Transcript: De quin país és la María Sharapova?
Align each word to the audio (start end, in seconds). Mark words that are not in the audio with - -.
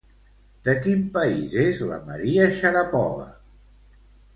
De 0.67 0.75
quin 0.85 1.03
país 1.19 1.55
és 1.67 1.85
la 1.93 2.01
María 2.11 2.51
Sharapova? 2.61 3.33